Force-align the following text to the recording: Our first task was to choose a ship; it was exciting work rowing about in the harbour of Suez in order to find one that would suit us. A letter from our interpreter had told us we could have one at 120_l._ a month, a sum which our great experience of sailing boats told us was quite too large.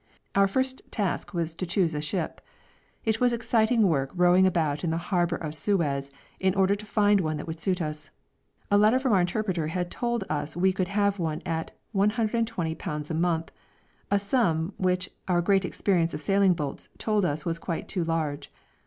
Our 0.33 0.47
first 0.47 0.81
task 0.89 1.31
was 1.31 1.53
to 1.53 1.63
choose 1.67 1.93
a 1.93 2.01
ship; 2.01 2.41
it 3.05 3.19
was 3.21 3.31
exciting 3.31 3.87
work 3.87 4.09
rowing 4.15 4.47
about 4.47 4.83
in 4.83 4.89
the 4.89 4.97
harbour 4.97 5.35
of 5.35 5.53
Suez 5.53 6.09
in 6.39 6.55
order 6.55 6.73
to 6.73 6.87
find 6.87 7.21
one 7.21 7.37
that 7.37 7.45
would 7.45 7.59
suit 7.59 7.83
us. 7.83 8.09
A 8.71 8.79
letter 8.79 8.97
from 8.97 9.13
our 9.13 9.21
interpreter 9.21 9.67
had 9.67 9.91
told 9.91 10.23
us 10.27 10.57
we 10.57 10.73
could 10.73 10.87
have 10.87 11.19
one 11.19 11.43
at 11.45 11.77
120_l._ 11.93 13.11
a 13.11 13.13
month, 13.13 13.51
a 14.09 14.17
sum 14.17 14.73
which 14.77 15.11
our 15.27 15.39
great 15.39 15.65
experience 15.65 16.15
of 16.15 16.21
sailing 16.23 16.55
boats 16.55 16.89
told 16.97 17.23
us 17.23 17.45
was 17.45 17.59
quite 17.59 17.87
too 17.87 18.03
large. 18.03 18.51